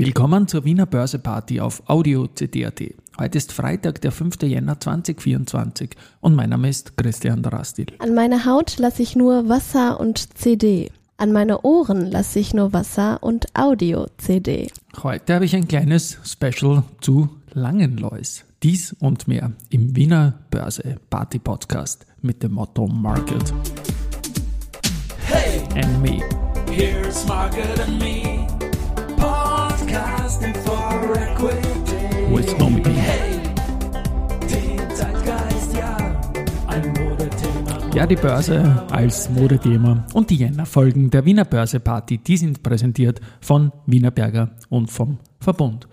[0.00, 2.80] Willkommen zur Wiener Börseparty auf Audio CD.at.
[3.18, 4.40] Heute ist Freitag, der 5.
[4.44, 5.90] Jänner 2024
[6.22, 7.88] und mein Name ist Christian Drastil.
[7.98, 10.90] An meine Haut lasse ich nur Wasser und CD.
[11.18, 14.68] An meine Ohren lasse ich nur Wasser und Audio-CD.
[15.02, 18.44] Heute habe ich ein kleines Special zu Langenlois.
[18.62, 23.52] Dies und mehr im Wiener Börse Party Podcast mit dem Motto Market.
[25.26, 25.60] Hey!
[25.74, 26.22] And me.
[26.70, 28.39] Here's Market and me.
[29.90, 32.30] Podcasting for equity.
[32.30, 32.82] With Nomi.
[32.94, 33.40] Hey!
[34.94, 35.96] Zeitgeist, ja.
[36.68, 37.90] Ein Modethema.
[37.92, 43.20] Ja, die Börse als Modethema und die Jänner-Folgen der Wiener Börse Party, die sind präsentiert
[43.40, 45.88] von Wiener Berger und vom Verbund.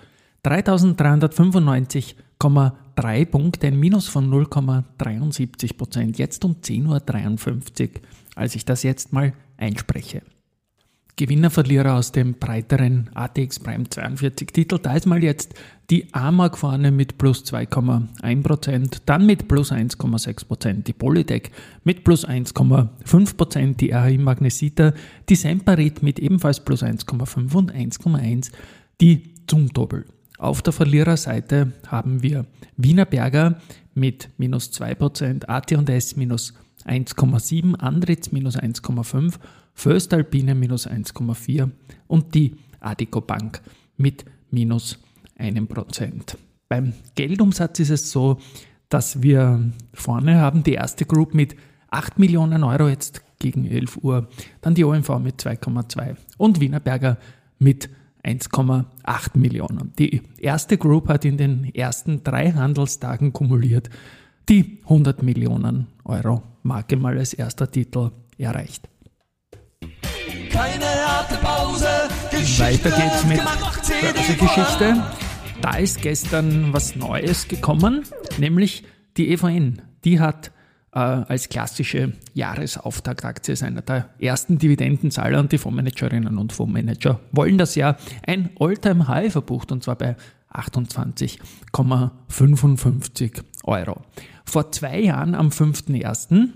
[0.46, 8.02] 3395,3 Punkte, ein Minus von 0,73 Prozent, jetzt um 10.53 Uhr,
[8.36, 10.22] als ich das jetzt mal einspreche.
[11.18, 14.78] Gewinner, Verlierer aus dem breiteren ATX Prime 42 Titel.
[14.78, 15.56] Da ist mal jetzt
[15.90, 21.50] die AMAG vorne mit plus 2,1%, dann mit plus 1,6%, die Polytech
[21.84, 24.94] mit plus 1,5%, die RHI Magnesita,
[25.28, 28.52] die Semperit mit ebenfalls plus 1,5 und 1,1,
[29.02, 30.06] die Zumtobel.
[30.38, 32.46] Auf der Verliererseite haben wir
[32.76, 33.60] Wiener Berger
[33.96, 36.54] mit minus 2%, AT&S minus
[36.88, 39.36] 1,7, Andritz minus 1,5,
[39.74, 41.70] Föstalpine minus 1,4
[42.08, 43.62] und die Adico Bank
[43.98, 45.00] mit minus
[45.38, 46.36] 1%.
[46.70, 48.40] Beim Geldumsatz ist es so,
[48.90, 51.56] dass wir vorne haben die erste Group mit
[51.90, 54.28] 8 Millionen Euro jetzt gegen 11 Uhr,
[54.62, 57.18] dann die OMV mit 2,2 und Wienerberger
[57.60, 57.90] mit
[58.24, 59.94] 1,8 Millionen.
[59.98, 63.90] Die erste Group hat in den ersten drei Handelstagen kumuliert
[64.50, 68.88] die 100 Millionen Euro Marke mal als erster Titel erreicht.
[70.52, 71.88] Keine harte Pause.
[72.32, 73.42] Geschichte Weiter geht's mit
[74.02, 75.04] Börsegeschichte.
[75.62, 78.04] Da ist gestern was Neues gekommen,
[78.38, 78.84] nämlich
[79.18, 79.82] die EVN.
[80.04, 80.52] Die hat
[80.94, 87.58] äh, als klassische Jahresauftaktaktie ist einer der ersten Dividendenzahler und die Fondsmanagerinnen und Fondsmanager wollen
[87.58, 90.16] das Jahr ein Alltime high verbucht und zwar bei
[90.52, 94.02] 28,55 Euro.
[94.46, 96.50] Vor zwei Jahren, am 5.1.,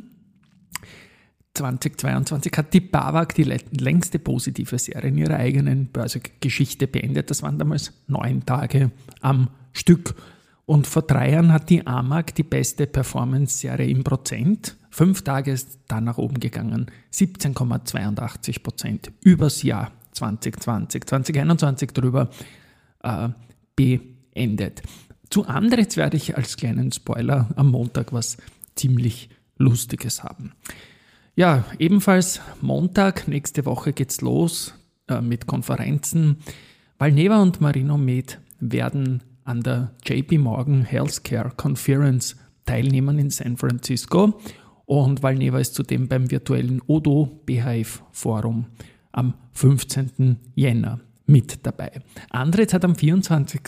[2.57, 7.29] hat die BAWAG die längste positive Serie in ihrer eigenen Börsegeschichte beendet.
[7.29, 10.15] Das waren damals neun Tage am Stück.
[10.65, 14.77] Und vor drei Jahren hat die AMAG die beste Performance-Serie im Prozent.
[14.89, 16.89] Fünf Tage ist dann nach oben gegangen.
[17.13, 21.07] 17,82 Prozent übers Jahr 2020.
[21.07, 22.29] 2021 drüber
[23.03, 23.27] äh,
[23.81, 24.83] beendet.
[25.29, 28.37] Zu Andritz werde ich als kleinen Spoiler am Montag was
[28.75, 30.53] ziemlich Lustiges haben.
[31.35, 34.73] Ja, ebenfalls Montag, nächste Woche geht's los
[35.07, 36.37] äh, mit Konferenzen.
[36.97, 44.39] Valneva und Marino Med werden an der JP Morgan Healthcare Conference teilnehmen in San Francisco
[44.85, 48.65] und Valneva ist zudem beim virtuellen Odo BHF Forum
[49.13, 50.37] am 15.
[50.53, 51.91] Jänner mit dabei.
[52.29, 53.61] Andritz hat am 24.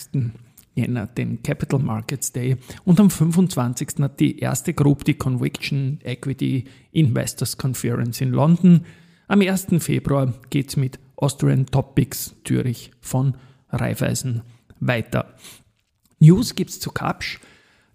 [0.76, 4.00] Jänner den Capital Markets Day und am 25.
[4.00, 8.86] hat die erste Group die Conviction Equity Investors Conference in London.
[9.28, 9.68] Am 1.
[9.80, 13.38] Februar geht es mit Austrian Topics Zürich von
[13.70, 14.42] Raiffeisen
[14.80, 15.36] weiter.
[16.20, 17.40] News gibt es zu Kapsch.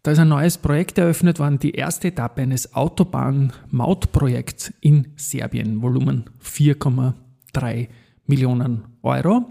[0.02, 6.30] Da ist ein neues Projekt eröffnet worden, die erste Etappe eines Autobahn-Mautprojekts in Serbien, Volumen
[6.42, 7.88] 4,3
[8.28, 9.50] Millionen Euro.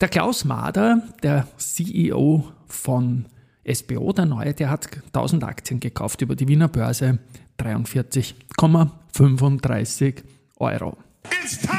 [0.00, 3.24] Der Klaus Mader, der CEO von
[3.70, 7.18] SBO, der neue, der hat 1000 Aktien gekauft über die Wiener Börse,
[7.58, 10.14] 43,35
[10.56, 10.96] Euro.
[11.42, 11.74] It's time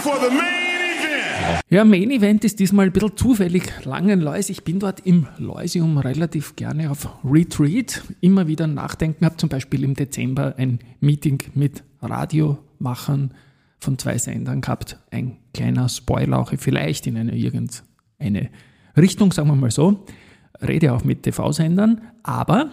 [0.00, 1.62] for the main event.
[1.70, 4.50] Ja, Main Event ist diesmal ein bisschen zufällig Langenlois.
[4.50, 8.02] Ich bin dort im Leusium relativ gerne auf Retreat.
[8.20, 13.32] Immer wieder nachdenken, habe zum Beispiel im Dezember ein Meeting mit Radiomachern
[13.82, 14.98] von zwei Sendern gehabt.
[15.10, 18.50] Ein kleiner Spoiler auch vielleicht in eine irgendeine
[18.96, 20.04] Richtung, sagen wir mal so.
[20.60, 22.70] Rede auch mit TV-Sendern, aber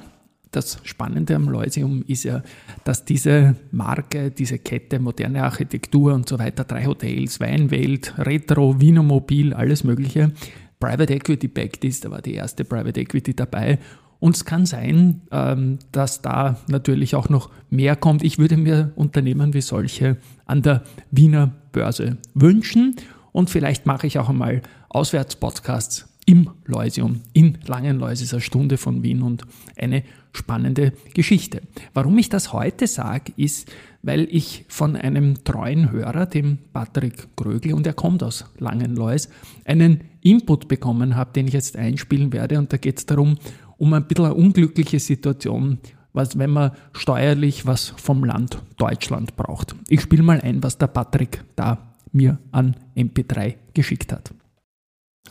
[0.51, 2.41] das Spannende am Leusium ist ja,
[2.83, 9.53] dass diese Marke, diese Kette, moderne Architektur und so weiter, drei Hotels, Weinwelt, Retro, Wienermobil,
[9.53, 10.31] alles Mögliche,
[10.79, 12.05] Private Equity backed ist.
[12.05, 13.79] Da war die erste Private Equity dabei
[14.19, 18.23] und es kann sein, ähm, dass da natürlich auch noch mehr kommt.
[18.23, 22.95] Ich würde mir Unternehmen wie solche an der Wiener Börse wünschen
[23.31, 29.01] und vielleicht mache ich auch einmal Auswärtspodcasts im Leusium in Langenlois ist eine Stunde von
[29.01, 31.63] Wien und eine spannende Geschichte.
[31.95, 33.67] Warum ich das heute sage, ist,
[34.03, 39.29] weil ich von einem treuen Hörer, dem Patrick Grögel, und er kommt aus Langenlois,
[39.65, 42.59] einen Input bekommen habe, den ich jetzt einspielen werde.
[42.59, 43.39] Und da geht es darum,
[43.79, 45.79] um ein bisschen eine unglückliche Situation,
[46.13, 49.75] was, wenn man steuerlich was vom Land Deutschland braucht.
[49.87, 54.31] Ich spiele mal ein, was der Patrick da mir an MP3 geschickt hat.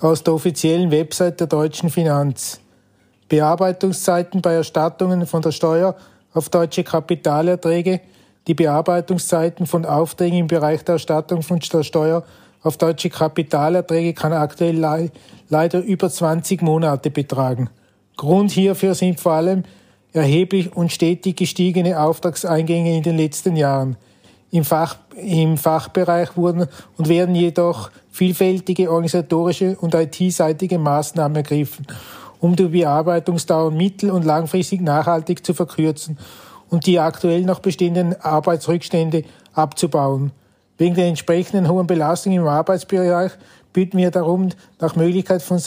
[0.00, 2.60] Aus der offiziellen Website der deutschen Finanz.
[3.28, 5.96] Bearbeitungszeiten bei Erstattungen von der Steuer
[6.32, 8.00] auf deutsche Kapitalerträge,
[8.46, 12.24] die Bearbeitungszeiten von Aufträgen im Bereich der Erstattung von der Steuer
[12.62, 15.10] auf deutsche Kapitalerträge kann aktuell le
[15.48, 17.70] leider über 20 Monate betragen.
[18.18, 19.62] Grund hierfür sind vor allem
[20.12, 23.96] erheblich und stetig gestiegene Auftragseingänge in den letzten Jahren.
[24.50, 26.66] Im, Fach, Im Fachbereich wurden
[26.96, 31.86] und werden jedoch vielfältige organisatorische und IT-seitige Maßnahmen ergriffen,
[32.40, 36.18] um die Bearbeitungsdauer mittel- und langfristig nachhaltig zu verkürzen
[36.70, 39.22] und die aktuell noch bestehenden Arbeitsrückstände
[39.52, 40.32] abzubauen.
[40.76, 43.32] Wegen der entsprechenden hohen Belastung im Arbeitsbereich
[43.72, 44.48] bitten wir darum,
[44.80, 45.58] nach Möglichkeit von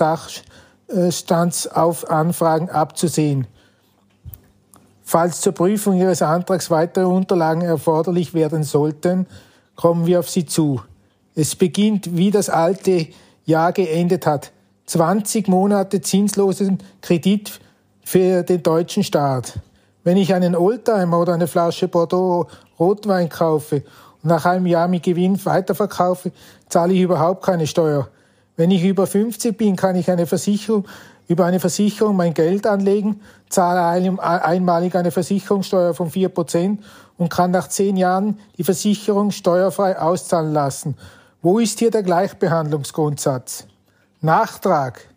[0.93, 3.47] Sachstandsaufanfragen abzusehen.
[5.03, 9.27] Falls zur Prüfung Ihres Antrags weitere Unterlagen erforderlich werden sollten,
[9.75, 10.81] kommen wir auf Sie zu.
[11.35, 13.07] Es beginnt, wie das alte
[13.45, 14.51] Jahr geendet hat.
[14.85, 17.59] 20 Monate zinslosen Kredit
[18.03, 19.59] für den deutschen Staat.
[20.03, 22.47] Wenn ich einen Oldtimer oder eine Flasche Bordeaux
[22.79, 23.83] Rotwein kaufe
[24.23, 26.31] und nach einem Jahr mit Gewinn weiterverkaufe,
[26.69, 28.09] zahle ich überhaupt keine Steuer.
[28.61, 30.85] Wenn ich über 50 bin, kann ich eine Versicherung
[31.27, 36.77] über eine Versicherung mein Geld anlegen, zahle einmalig eine Versicherungssteuer von 4%
[37.17, 40.95] und kann nach zehn Jahren die Versicherung steuerfrei auszahlen lassen.
[41.41, 43.65] Wo ist hier der Gleichbehandlungsgrundsatz?
[44.21, 45.07] Nachtrag.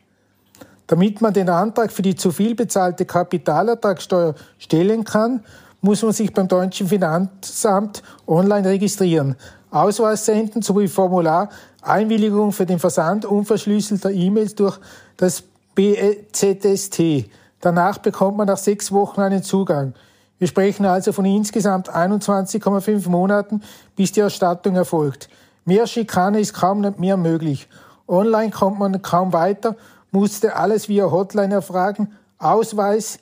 [0.87, 5.45] Damit man den Antrag für die zu viel bezahlte Kapitalertragssteuer stellen kann,
[5.83, 9.37] muss man sich beim deutschen Finanzamt online registrieren,
[9.75, 11.51] Ausweis senden sowie Formular
[11.87, 14.79] Einwilligung für den Versand unverschlüsselter E-Mails durch
[15.17, 15.43] das
[15.75, 17.29] BZST.
[17.61, 19.95] Danach bekommt man nach sechs Wochen einen Zugang.
[20.39, 23.63] Wir sprechen also von insgesamt 21,5 Monaten,
[23.97, 25.29] bis die Erstattung erfolgt.
[25.65, 27.69] Mehr Schikane ist kaum mehr möglich.
[28.07, 29.77] Online kommt man kaum weiter,
[30.11, 32.13] musste alles via Hotline erfragen.
[32.39, 33.19] Ausweis,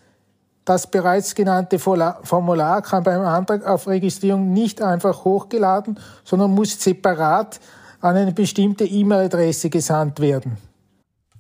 [0.65, 7.61] das bereits genannte Formular kann beim Antrag auf Registrierung nicht einfach hochgeladen, sondern muss separat
[8.03, 10.59] an eine bestimmte E-Mail-Adresse gesandt werden.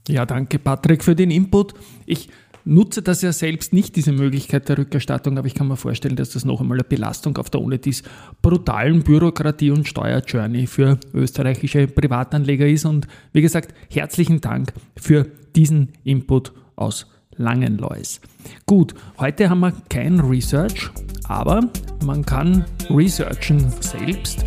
[0.09, 1.75] Ja, danke Patrick für den Input.
[2.07, 2.29] Ich
[2.65, 6.31] nutze das ja selbst nicht, diese Möglichkeit der Rückerstattung, aber ich kann mir vorstellen, dass
[6.31, 8.03] das noch einmal eine Belastung auf der ohne dies
[8.41, 12.85] brutalen Bürokratie- und Steuerjourney für österreichische Privatanleger ist.
[12.85, 15.27] Und wie gesagt, herzlichen Dank für
[15.57, 17.07] diesen Input aus
[17.37, 18.21] Langenlois.
[18.67, 20.91] Gut, heute haben wir kein Research,
[21.25, 21.69] aber
[22.05, 24.45] man kann researchen selbst.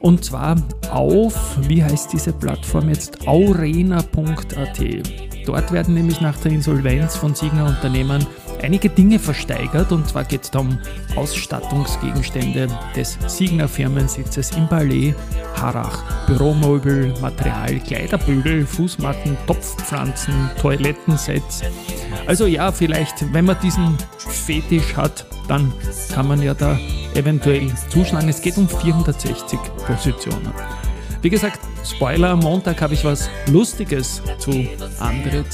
[0.00, 0.56] Und zwar
[0.90, 3.26] auf, wie heißt diese Plattform jetzt?
[3.28, 4.80] aurena.at.
[5.46, 8.26] Dort werden nämlich nach der Insolvenz von Signer Unternehmen
[8.62, 9.92] einige Dinge versteigert.
[9.92, 10.78] Und zwar geht es um
[11.16, 15.14] Ausstattungsgegenstände des Signer Firmensitzes im Ballet,
[15.56, 21.62] Harach, Büromöbel, Material, Kleiderbügel, Fußmatten, Topfpflanzen, Toilettensets.
[22.26, 25.72] Also ja, vielleicht, wenn man diesen Fetisch hat, dann
[26.12, 26.78] kann man ja da
[27.14, 28.28] eventuell zuschlagen.
[28.28, 30.52] Es geht um 460 Positionen.
[31.22, 34.66] Wie gesagt, Spoiler, am Montag habe ich was Lustiges zu
[34.98, 35.46] Andrit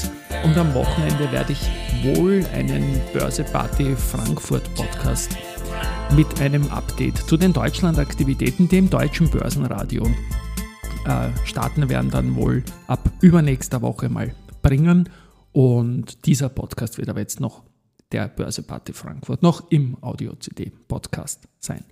[0.43, 1.69] und am Wochenende werde ich
[2.03, 5.35] wohl einen Börseparty Frankfurt Podcast
[6.15, 10.05] mit einem Update zu den Deutschlandaktivitäten, dem deutschen Börsenradio
[11.05, 15.09] äh, starten werden dann wohl ab übernächster Woche mal bringen.
[15.53, 17.63] Und dieser Podcast wird aber jetzt noch
[18.11, 21.83] der Börseparty Frankfurt noch im Audio-CD-Podcast sein.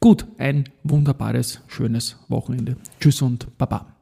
[0.00, 2.76] Gut, ein wunderbares, schönes Wochenende.
[3.00, 3.97] Tschüss und Baba.